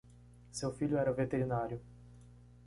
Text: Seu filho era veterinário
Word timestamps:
Seu 0.49 0.73
filho 0.73 0.97
era 0.97 1.11
veterinário 1.13 1.79